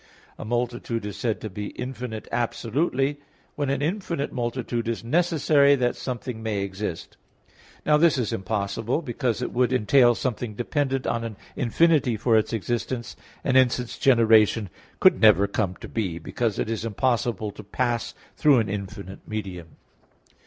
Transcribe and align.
A 0.39 0.43
multitude 0.45 1.05
is 1.05 1.15
said 1.15 1.39
to 1.41 1.47
be 1.51 1.67
infinite 1.77 2.27
absolutely, 2.31 3.19
when 3.55 3.69
an 3.69 3.83
infinite 3.83 4.33
multitude 4.33 4.87
is 4.87 5.03
necessary 5.03 5.75
that 5.75 5.95
something 5.95 6.41
may 6.41 6.63
exist. 6.63 7.17
Now 7.85 7.97
this 7.97 8.17
is 8.17 8.33
impossible; 8.33 9.03
because 9.03 9.43
it 9.43 9.53
would 9.53 9.71
entail 9.71 10.15
something 10.15 10.55
dependent 10.55 11.05
on 11.05 11.23
an 11.23 11.37
infinity 11.55 12.17
for 12.17 12.35
its 12.35 12.51
existence; 12.51 13.15
and 13.43 13.55
hence 13.55 13.77
its 13.77 13.99
generation 13.99 14.71
could 14.99 15.21
never 15.21 15.45
come 15.45 15.75
to 15.75 15.87
be, 15.87 16.17
because 16.17 16.57
it 16.57 16.67
is 16.67 16.83
impossible 16.83 17.51
to 17.51 17.63
pass 17.63 18.15
through 18.35 18.57
an 18.57 18.69
infinite 18.69 19.19
medium. 19.27 19.75